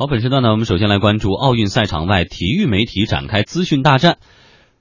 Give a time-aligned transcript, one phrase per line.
[0.00, 4.16] 好，本时段呢，我们首先来关注奥运赛场外体育媒体展开资讯大战。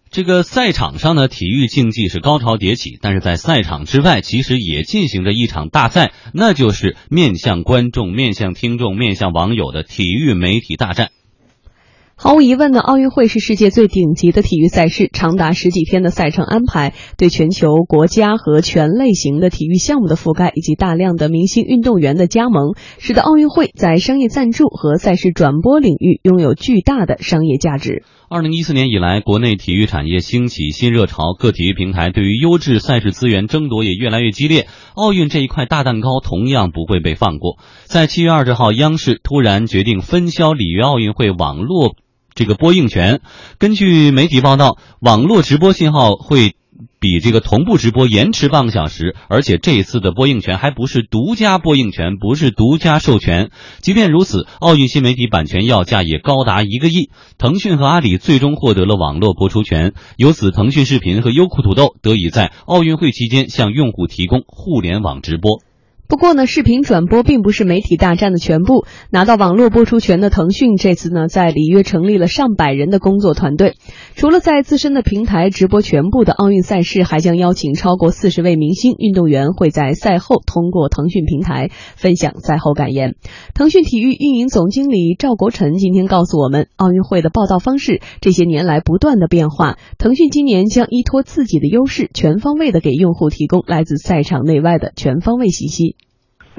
[0.09, 11.11] 这个赛场上呢，体育竞技是高潮迭起，但是在赛场之外，其实也进行着一场大赛，那就是面向观众、面向听众、面向网友的体育媒体大战。
[12.21, 28.03] 毫无疑问呢，奥运会是世界最顶级的体育赛事，长达十几天的赛程安排，对全球国家和全类型的体育项目的覆盖，以及大量的明星运动员的加盟，使得奥运会在商业赞助和赛事转播领域拥有巨大的商业价值。
[28.27, 34.67] 二零一四年以来，国内体育产业兴起新热潮，各体育平台对于优质赛事资源争夺也越来越激烈。
[34.93, 37.59] 奥运这一块大蛋糕同样不会被放过。
[37.85, 41.95] 在七月二十号，央视突然决定分销里约奥运会网络。
[42.39, 43.19] 这个播映权，
[43.57, 46.55] 根据媒体报道，网络直播信号会
[47.01, 53.51] 比这个同步直播延迟半个小时，而且这次的播映权还不是独家播映权，不是独家授权。
[53.81, 57.09] 即便如此，奥运新媒体版权要价也高达一个亿。
[57.37, 65.59] 腾讯和阿里最终获得了网络播出权，由此腾讯视频和优酷土豆得以在奥运会期间向用户提供互联网直播。
[66.09, 68.83] 不过呢，视频转播并不是媒体大战的全部。
[69.11, 73.75] 拿到网络播出权的腾讯，这次呢在里约成立了上百人的工作团队。
[74.15, 83.13] 除了在自身的平台直播全部的奥运赛事，还将邀请超过四十位明星运动员会在赛后通过腾讯平台分享赛后感言。
[83.53, 89.77] 腾讯体育运营总经理赵国臣今天告诉我们，奥运会的报道方式这些年来不断的变化。
[89.99, 95.95] 腾讯今年将依托自己的优势，全方位的给用户提供来自赛场内外的全方位信息。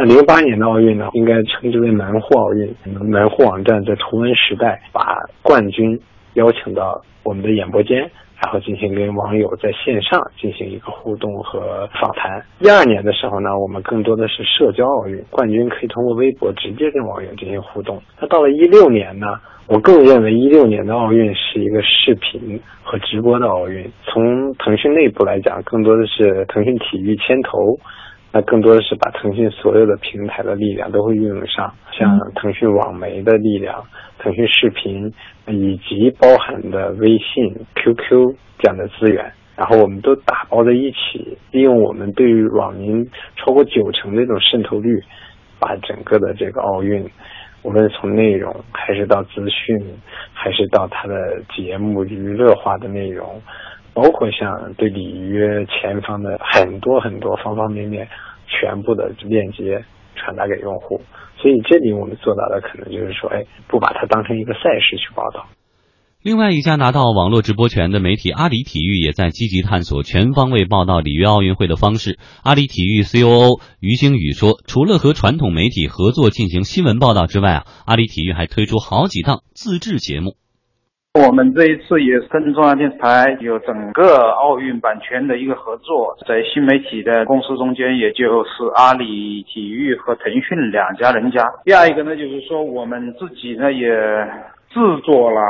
[0.00, 2.74] 那零八年的奥运呢，应该称之为门户奥运。
[2.86, 6.00] 门户网站在图文时代把冠军
[6.32, 7.98] 邀请到我们的演播间，
[8.42, 12.42] 然后进行跟网友在线上进行一个互动和访谈。
[12.60, 18.00] 一二年的时候呢，我们更多的是社交奥运，冠军可以通过微博直接跟网友进行互动。
[18.18, 19.26] 那到了一六年呢，
[19.66, 23.84] 我更认为一六年的奥运是一个视频和直播的奥运。
[24.06, 27.78] 从腾讯内部来讲，更多的是腾讯体育牵头。
[28.33, 33.85] 那更多的是把腾讯所有的平台的力量都会运用上，像腾讯网媒的力量、
[34.20, 35.13] 腾讯视频，
[35.48, 43.05] 以及包含的微信、QQ 这样的资源，然后我们都打包在一起，利用我们对于网民
[43.35, 45.02] 超过九成的这种渗透率，
[45.58, 47.05] 把整个的这个奥运，
[47.63, 49.77] 无论从内容还是到资讯，
[50.33, 53.42] 还是到它的节目娱乐化的内容。
[53.92, 58.08] 包括像对里约前方的很多很多方方面面，
[58.46, 59.84] 全部的链接
[60.17, 61.01] 传达给用户，
[61.36, 65.46] 所以这里我们做到的可能就是说，哎，不把它当成一个赛事去报道。
[66.23, 72.18] 另外一家拿到网络直播权的媒体阿里体育也在积极探索全方位报道里约奥运会的方式。
[72.45, 80.39] 阿里体育 COO 于星宇说，除了和传统媒体合作进行新闻报道之外啊，阿里体育还推出好几档自制节目。
[81.18, 91.44] 我们这一次也是跟中央电视台有整个奥运版权的一个合作，在新媒体的公司中间，也就是阿里体育和腾讯两家人家。
[91.64, 93.88] 第二一个呢，就是说我们自己呢也
[94.70, 95.40] 制作了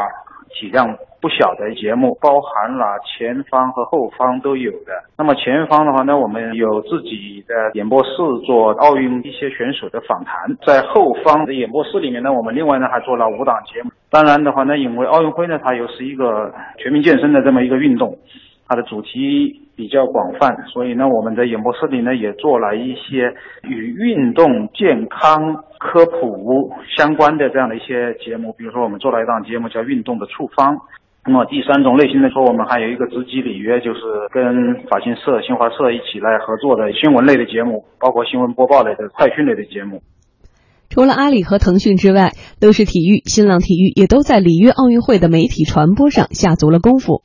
[0.54, 0.96] 体量。
[1.22, 5.04] 不小的节目，包含了前方和后方都有的。
[5.18, 8.10] 那么前方的话呢，我们有自己的演播室
[8.46, 13.90] 做奥运一些选手的访谈；在后方的演播室里面呢，我们另外呢还做了五档节目。
[14.08, 18.16] 当然的话呢，因为奥运会呢，它又是一个全民健身的这么一个运动，
[18.66, 23.32] 它的主题比较广泛，所以呢，我们在演播室里呢也做了一些
[23.64, 28.52] 与运动健康科普相关的这样的一些节目。
[28.58, 30.76] 比如说，我们做了一档节目叫《运动的处方》。
[31.24, 40.02] 那么第三种类型的说，我们还有一个直击里约，就是跟法新社、新华社一起来合作的新闻类的节目，包括新闻播报类的、快讯类的节目。
[40.90, 47.22] 除了阿里和腾讯之外，乐视体育、新浪体育也都在里约奥运会的媒体传播上下足了功夫。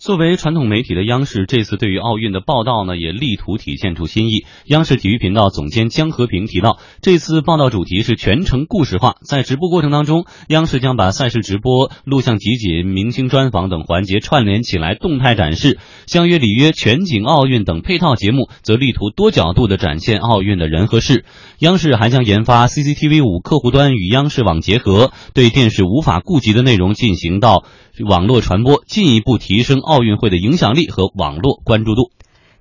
[0.00, 4.46] 作为传统媒体的央视，这次对于奥运的报道呢，也力图体现出新意。
[4.64, 15.78] 央视体育频道总监江和平提到，这次报道主题是全程故事化，在直播过程当中，央视将把赛事直播、录像集锦、明星专访等环节串联起来，动态展示。
[16.06, 21.26] 相约里约全景奥运等配套节目，则力图多角度的展现奥运的人和事。
[21.58, 27.64] 央视还将研发 CCTV 五客户端与央视网结合，对电视无法顾及的内容进行到
[28.08, 32.12] 网络传播，进一步提升奥运会的影响力和网络关注度。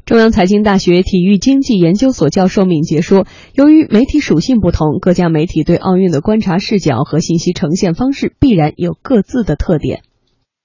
[0.03, 10.01] 中央财经大学体育经济研究所教授敏捷说：“由于媒体属性不同，各家媒体对奥运的观察视角和信息呈现方式必然有各自的特点。”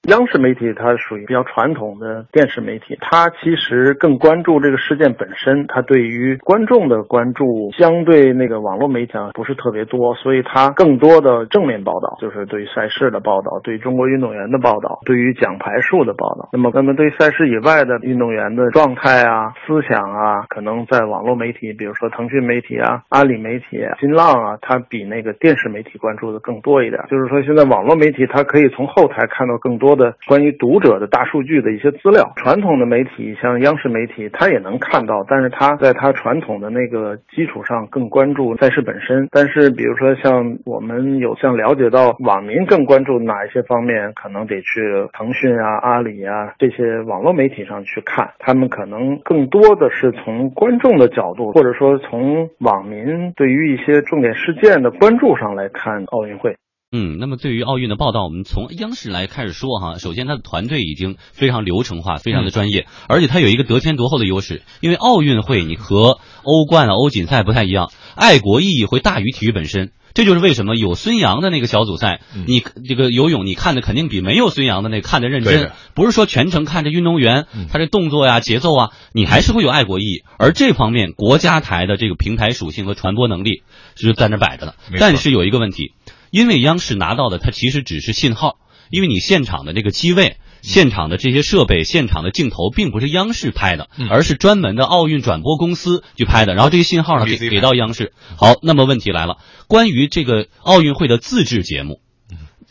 [0.09, 16.51] 央视媒体它属于比较传统的电视媒体，它其实更关注这个事件本身，它对于观众的关注相对那个网络媒体啊不是特别多，所以它更多的正面报道就是对于赛事的报道，对中国运动员的报道，对于奖牌数的报道。
[16.53, 27.01] 那么，那么对赛事以外的运动员的状态啊、思想啊，可能在网络媒体，比如说腾讯媒体啊、阿里媒体、新浪啊，它比那个电视媒体关注的更多一点。
[27.09, 29.94] 就是说，现在网络媒体它可以从后台看到更多。
[29.96, 39.29] 的关于读者的大数据的一些资料，传统的媒体像央视媒体，它也能看到，但是它在它传统的那个基础上更关注赛事本身。
[39.31, 44.81] 但是比如说像我们有像了解到网民更关注哪一些方面，可能得去
[45.12, 56.56] 腾讯啊、阿里啊这些网络媒体上去看，他们可能更多的是从观众的角度，或者说从网民对于一些重点事件的关注上来看奥运会。
[56.96, 59.99] 嗯，那么对于奥运的报道，我们从央视来开始说哈。
[59.99, 69.91] 首先，他的团队已经非常流程化，非常的专业，而且他有一个得天独厚的优势，因为奥运会你和欧冠啊、欧锦赛不太一样，爱国意义会大于体育本身。
[70.14, 75.73] 这就是为什么有孙杨的那个小组赛，你这个游泳你看的肯定比没有孙杨的那看的认真。
[75.96, 80.23] 不是说全程看着运动员他这动作呀、节奏啊，你还是会有爱国意义。
[80.38, 83.64] 而这方面国家台的这个平台属性和传播能力
[83.96, 84.76] 是在那摆着的。
[85.00, 85.91] 但是有一个问题。
[86.34, 88.56] 因为央视拿到的它其实只是信号，
[88.90, 96.56] 因为你现场的这个机位、现场的这些设备、现场的镜头，并不是央视拍的，而是专门的奥运转播公司去拍的。
[96.56, 98.12] 然后这些信号呢给给到央视。
[98.36, 99.36] 好，那么问题来了，
[99.69, 102.00] 关于这个奥运会的自制节目，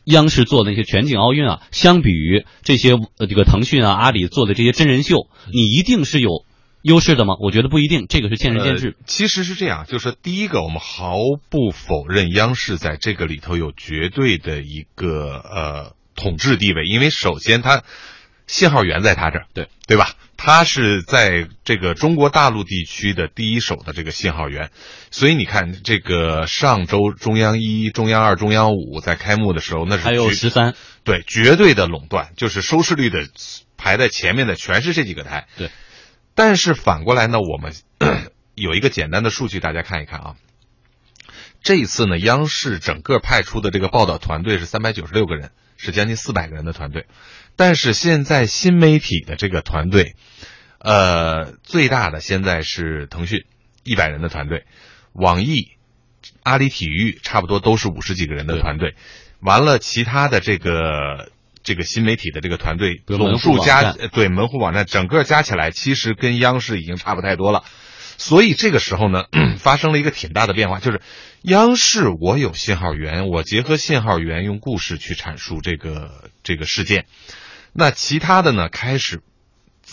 [0.04, 6.44] 央视做的那些全景奥运啊，相比于这些呃这个腾讯啊、阿里做的这些真人秀，你一定是有。
[6.84, 7.36] 优势的吗？
[7.40, 8.96] 我觉得不一定，这个是见仁见智。
[9.06, 11.16] 其实是这样，就是第一个，我们毫
[11.50, 17.84] 不否认央视在这个里头有绝对的一个呃统治地位，因为首先它
[18.48, 20.12] 信号源在它这儿，对对吧？
[20.36, 24.72] 它是在这个中国大陆地区的第一手的这个信号源，
[25.10, 30.76] 所以你看，这个上周中央一、中央二、中央五在开幕的时候，那是还有十三，
[31.06, 33.20] 对，绝对的垄断，就是收视率的
[33.78, 35.70] 排在前面的全是这几个台，对。
[36.36, 37.74] 但是反过来呢，我们
[38.56, 40.36] 有一个简单的数据，大家看一看啊。
[41.62, 47.06] 这一次呢，央视整个派出的这个报道团队是三百九十六个人，是将近四百个人的团队。
[47.56, 50.16] 但是现在新媒体的这个团队，
[50.80, 53.46] 呃，最大的现在是腾讯
[53.84, 54.66] 一百人的团队，
[55.14, 55.72] 网易、
[56.42, 58.96] 阿里体育差不多都是五十几个人的团队。
[59.40, 61.32] 完了，其他的这个。
[61.64, 67.64] 这个新媒体的这个团队总数加对门户网站整个加起来，其实跟央视已经差不太多了。
[68.18, 69.26] 所以这个时候呢，
[69.58, 71.02] 发生了一个挺大的变化，就是
[71.42, 77.06] 央视我有信号源，我结合信号源用故事去阐述这个这个事件。
[77.74, 79.22] 那其他的呢，开始。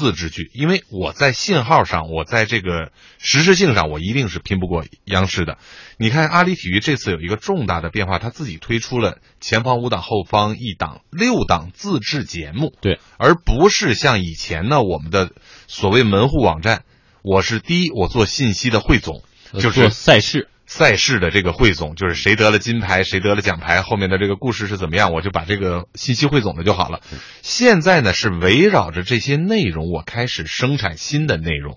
[0.01, 5.59] 自制剧，因为我在信号上，我在这个实时性上，我一定是拼不过央视的。
[5.99, 15.31] 你看阿里体育这次有一个重大的变化，他自己推出了前方五档、后方一档六档自制节目，对，而不是像以前呢，我们的
[15.67, 16.85] 所谓门户网站，
[17.23, 19.23] 我是第一，我做信息的汇总，
[19.61, 20.49] 就是赛事。
[20.71, 27.01] 赛事的这个汇总就是谁得了金牌，谁得了奖牌，后面的这个故事是怎么样，我就把这个信息汇总了就好了。
[27.43, 31.77] 现在呢是围绕着这些内容，我开始生产新的内容，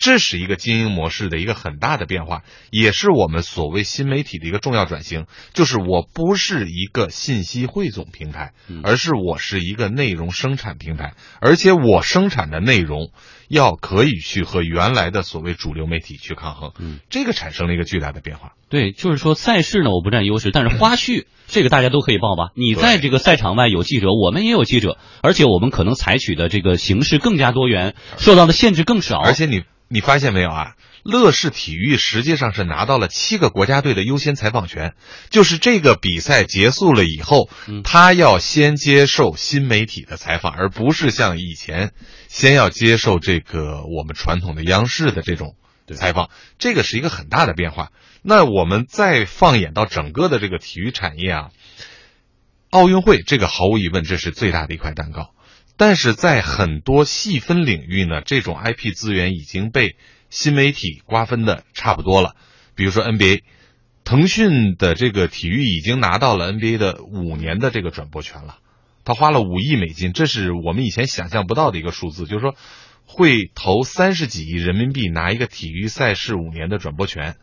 [0.00, 2.42] 这是一个经营模式的一个很大的变化，
[2.72, 5.26] 也是我们所谓新媒体的一个重要转型。
[5.54, 13.12] 就是我不是一个信息汇总平台，而是我是一个内容生产平台，而且我生产的内容。
[13.52, 18.52] 要可以去和原来的所谓主流媒体去抗衡，嗯，这个产生了一个巨大的变化。
[18.70, 22.52] 对，就是说赛事呢，我不占优势，但是花絮这个大家都可以报吧？
[22.54, 29.18] 你在这个赛场外有记者，我们也有记者，而且我们可能采取的这个形式更加多元，受到的限制更少。
[29.18, 30.72] 而且你你发现没有啊？
[31.02, 34.94] 乐视体育实际上是拿到了七个国家队的优先采访权，
[35.30, 37.50] 就是这个比赛结束了以后，
[37.82, 41.92] 他要先接受新媒体的采访，而不是像以前
[42.28, 45.56] 先要接受这个我们传统的央视的这种
[45.92, 46.30] 采访。
[46.58, 47.90] 这个是一个很大的变化。
[48.22, 51.50] 那我们再放眼到整个的这个体育产业啊，
[52.70, 55.34] 奥运会这个毫无疑问这是最大的一块蛋糕，
[55.76, 59.96] 但是在很多细分领域呢，这种 IP 资源已经被。
[60.32, 62.36] 新媒体瓜分的差不多了，
[62.74, 63.42] 比如说 NBA，
[64.02, 68.56] 腾讯的这个体育已经拿到了 NBA 的五年的这个转播权了，
[69.04, 72.56] 他花了五亿美金，这是我们以前想象不到的一个数字，就是说
[73.04, 77.36] 会投三十几亿人民币拿一个体育赛事五年的转播权，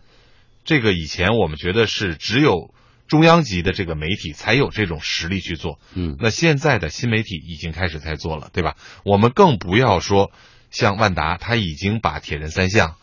[0.64, 2.74] 这个以前我们觉得是只有
[3.08, 5.80] 中央级的这个媒体才有这种实力去做。
[5.94, 8.76] 嗯，那现在的新媒体已经开始在做了，对吧？
[9.06, 10.32] 我们更不要说
[10.72, 12.96] 像万达，他已经把铁人三项、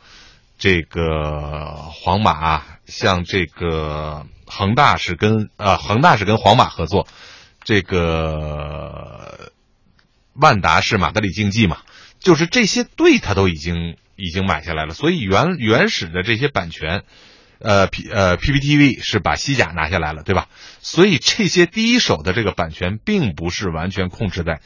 [0.58, 7.06] 这个皇马，像这个恒大是跟呃恒大是跟皇马合作，
[7.64, 9.52] 这个
[10.34, 11.78] 万达是马德里竞技嘛，
[12.20, 17.04] 就是这些队他都已经已经买下来了，所以原原始的这些版权。
[17.58, 20.46] 呃，P 呃 PPTV 是把西甲拿下来了，对吧？
[20.82, 24.60] 所以这些第一手的这个版权，并不是完全控制在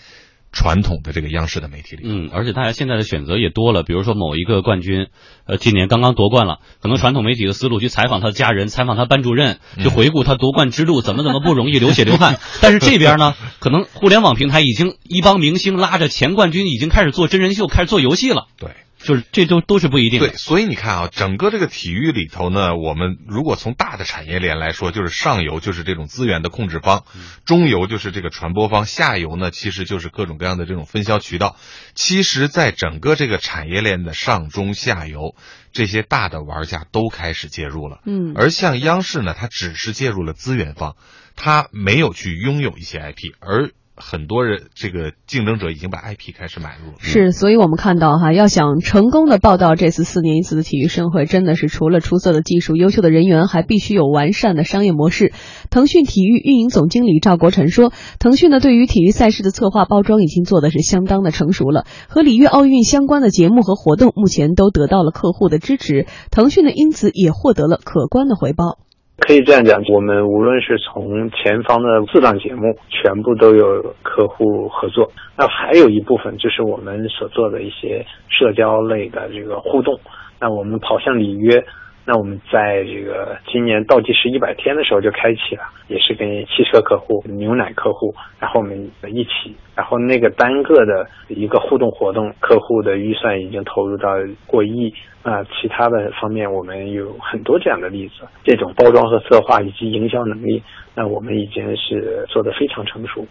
[0.52, 2.02] 传统的这个央视的媒体里。
[2.04, 5.08] 嗯，而且大家现在的选择也多了，比如说某一个冠军，
[5.46, 12.38] 呃，今年刚刚夺冠了，可能传统媒体的思路去采访他的家人，采访他班主任，去回顾他夺冠之路怎么怎么不容易，流血流汗。
[12.60, 18.46] 但是这边呢，可能互联网平台已经一帮明星拉着前冠军，已经开始做真人秀，开始做游戏了。
[18.58, 18.70] 对。
[19.02, 27.04] 就是这都都是不一定的，对，所以你看啊，整个这个体育里头呢，我们如果从大的产业链来说，就是上游就是这种资源的控制方，
[27.44, 31.56] 中游就是这个传播方，下游呢其实就是各种各样的这种分销渠道。
[31.94, 35.34] 其实，在整个这个产业链的上中下游，
[35.72, 38.00] 这些大的玩家都开始介入了。
[38.04, 40.96] 嗯，而像央视呢，它只是介入了资源方，
[41.36, 43.70] 它没有去拥有一些 IP，而。
[44.00, 55.32] 很多人这个竞争者已经把 IP 开始买入了，是，所以我们看到哈，要想成功的报道这次四年一次的体育盛会，真的是除了出色的技术、优秀的人员，还必须有完善的商业模式。
[55.70, 68.78] 腾讯体育运营总经理赵国臣说，腾讯呢对于体育赛事的策划包装已经做的是相当的成熟了，和里约奥运相关的节目和活动目前都得到了客户的支持，腾讯呢因此也获得了可观的回报。
[69.20, 75.08] 可以这样讲，我们无论是从前方的四档节目，全部都有客户合作。
[75.36, 79.98] 那还有一部分就是我们所做的一些社交类的这个互动。
[80.40, 81.62] 那我们跑向里约。
[82.04, 94.14] 那我们在这个今年倒计时一百天的时候就开启了，也是跟汽车客户、牛奶客户，然后我们一起，然后那个单个的一个互动活动，客户的预算已经投入到
[94.46, 94.92] 过亿。
[95.22, 98.26] 那其他的方面，我们有很多这样的例子。
[98.42, 100.62] 这种包装和策划以及营销能力，
[100.94, 103.26] 那我们已经是做得非常成熟。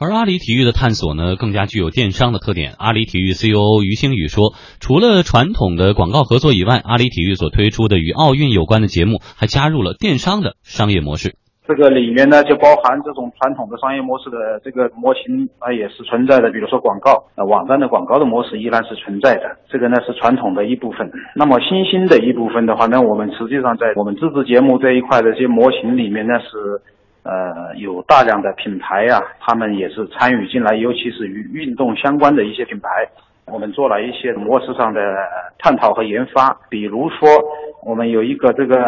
[0.00, 2.74] 而阿里体育的探索呢，更加具有电商的特点。
[2.78, 11.34] 阿里体育 C E O 于星宇说，除了传统的广告合作以外，阿里体育所推出的与奥运有关的节目，还加入了电商的商业模式。
[11.66, 16.48] 这个里面呢，就包含这种传统的商业模式的这个模型啊，也是存在的。
[16.52, 19.58] 比如说广告，啊，网站的广告的模式依然是存在的。
[19.68, 21.10] 这个呢是传统的一部分。
[21.34, 26.80] 那么新兴的一部分的话呢，我们实际上在我们自制节目这一块的这些模型里面呢是。
[27.28, 32.88] 呃，有大量的品牌呀，他们也是参与进来，尤其是与运动相关的一些品牌，
[33.44, 35.00] 我们做了一些模式上的
[35.58, 36.56] 探讨和研发。
[36.70, 37.28] 比如说，
[37.84, 38.82] 我们有一个这个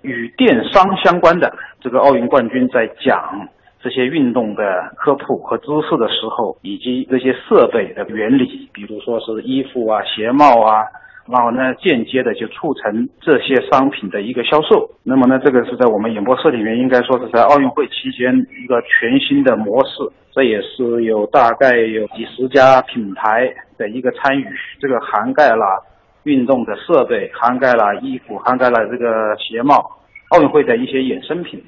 [0.00, 3.46] 与电商相关的这个奥运冠军在讲
[3.82, 10.86] 这些运动的科普和知识的时候，以及这些设备的原理，比如说是衣服啊、鞋帽啊。
[11.28, 14.90] 然后呢，间接的就促成这些商品的一个销售。
[15.04, 19.92] 那么呢，这个是在我们演播室里面，应该说是在奥运会期间一个全新的模式。
[20.32, 24.46] 这也是有大概有几十家品牌的一个参与，
[24.80, 25.84] 这个涵盖了
[26.24, 29.90] 运动的设备，涵盖了衣服，涵盖了这个鞋帽，
[30.30, 31.62] 奥运会的一些衍生品。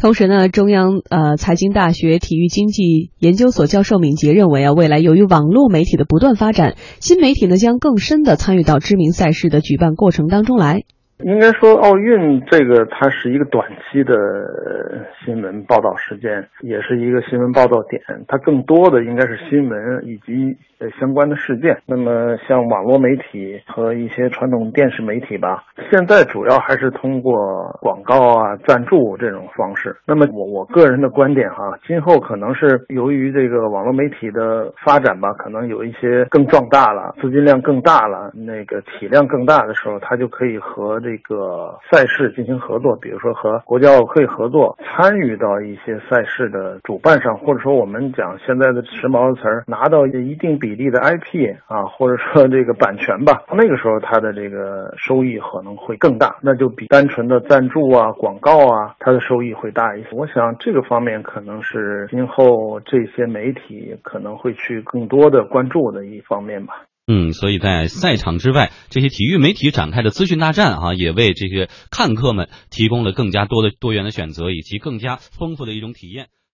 [0.00, 10.84] 同时呢，中央呃财经大学体育经济研究所教授敏杰认为啊，未来由于网络媒体的不断发展，新媒体呢将更深的参与到知名赛事的举办过程当中来。
[11.24, 14.14] 应该说，奥运这个它是一个短期的
[15.24, 18.00] 新闻报道时间，也是一个新闻报道点。
[18.28, 20.56] 它更多的应该是新闻以及
[21.00, 21.76] 相关的事件。
[21.86, 27.34] 那么，像网络媒体和一些传统电视媒体吧，现在主要还是通过
[27.80, 29.96] 广告啊、赞助这种方式。
[30.06, 41.00] 那么，我我个人的观点哈，今后可能是由于这个网络媒体的发展吧，可能有一些更壮大了，资金量更大了，那个体量更大的时候，它就可以和。
[41.08, 60.08] 这个赛事进行合作，比如说和国家奥委会合作，参与到一些赛事的主办上，或者说我们讲现在的时髦的词儿，拿到一定比例的 IP 啊，或者说这个版权吧，那个时候它的这个收益可能会更大，那就比单纯的赞助啊、广告啊，它的收益会大一些。
[60.12, 66.82] 我想这个方面可能是今后这些媒体可能会去更多的关注的一方面吧。
[67.10, 76.28] 嗯，所以在赛场之外，这些体育媒体展开的资讯大战啊，也为这些看客们提供了更加多的多元的选择，以及更加丰富的一种体验。